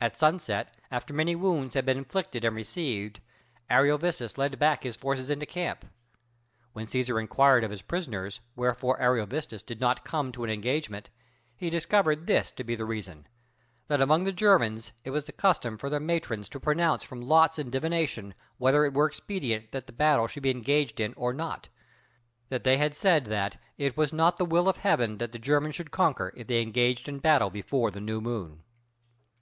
At 0.00 0.16
sunset, 0.16 0.72
after 0.92 1.12
many 1.12 1.34
wounds 1.34 1.74
had 1.74 1.84
been 1.84 1.98
inflicted 1.98 2.44
and 2.44 2.54
received, 2.54 3.18
Ariovistus 3.68 4.38
led 4.38 4.60
back 4.60 4.84
his 4.84 4.94
forces 4.94 5.28
into 5.28 5.44
camp. 5.44 5.86
When 6.72 6.86
Cæsar 6.86 7.20
inquired 7.20 7.64
of 7.64 7.72
his 7.72 7.82
prisoners 7.82 8.38
wherefore 8.54 9.02
Ariovistus 9.02 9.64
did 9.64 9.80
not 9.80 10.04
come 10.04 10.30
to 10.30 10.44
an 10.44 10.50
engagement, 10.50 11.10
he 11.56 11.68
discovered 11.68 12.28
this 12.28 12.52
to 12.52 12.62
be 12.62 12.76
the 12.76 12.84
reason 12.84 13.26
that 13.88 14.00
among 14.00 14.22
the 14.22 14.30
Germans 14.30 14.92
it 15.02 15.10
was 15.10 15.24
the 15.24 15.32
custom 15.32 15.76
for 15.78 15.90
their 15.90 15.98
matrons 15.98 16.48
to 16.50 16.60
pronounce 16.60 17.02
from 17.02 17.20
lots 17.20 17.58
and 17.58 17.72
divination 17.72 18.34
whether 18.58 18.84
it 18.84 18.94
were 18.94 19.08
expedient 19.08 19.72
that 19.72 19.88
the 19.88 19.92
battle 19.92 20.28
should 20.28 20.44
be 20.44 20.50
engaged 20.50 21.00
in 21.00 21.12
or 21.14 21.32
not; 21.34 21.68
that 22.50 22.62
they 22.62 22.76
had 22.76 22.94
said 22.94 23.24
that 23.24 23.56
"it 23.76 23.96
was 23.96 24.12
not 24.12 24.36
the 24.36 24.44
will 24.44 24.68
of 24.68 24.76
heaven 24.76 25.18
that 25.18 25.32
the 25.32 25.40
Germans 25.40 25.74
should 25.74 25.90
conquer, 25.90 26.32
if 26.36 26.46
they 26.46 26.62
engaged 26.62 27.08
in 27.08 27.18
battle 27.18 27.50
before 27.50 27.90
the 27.90 27.98
new 28.00 28.20
moon." 28.20 28.62